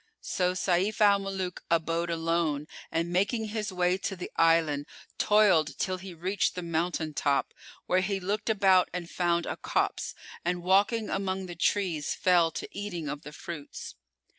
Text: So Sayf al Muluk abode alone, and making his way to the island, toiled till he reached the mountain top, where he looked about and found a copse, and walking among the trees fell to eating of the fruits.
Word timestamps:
So 0.21 0.53
Sayf 0.53 0.99
al 0.99 1.19
Muluk 1.19 1.61
abode 1.69 2.09
alone, 2.09 2.65
and 2.91 3.13
making 3.13 3.49
his 3.49 3.71
way 3.71 3.99
to 3.99 4.15
the 4.15 4.31
island, 4.35 4.87
toiled 5.19 5.77
till 5.77 5.97
he 5.99 6.11
reached 6.15 6.55
the 6.55 6.63
mountain 6.63 7.13
top, 7.13 7.53
where 7.85 8.01
he 8.01 8.19
looked 8.19 8.49
about 8.49 8.89
and 8.93 9.07
found 9.07 9.45
a 9.45 9.57
copse, 9.57 10.15
and 10.43 10.63
walking 10.63 11.11
among 11.11 11.45
the 11.45 11.53
trees 11.53 12.15
fell 12.15 12.49
to 12.49 12.67
eating 12.75 13.07
of 13.07 13.21
the 13.21 13.31
fruits. 13.31 13.93